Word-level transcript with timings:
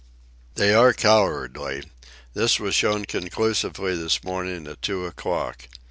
They 0.55 0.73
are 0.73 0.93
cowardly. 0.93 1.83
This 2.33 2.59
was 2.59 2.73
shown 2.73 3.05
conclusively 3.05 3.95
this 3.95 4.23
morning 4.23 4.65
at 4.67 4.81
two 4.81 5.05
o'clock. 5.05 5.67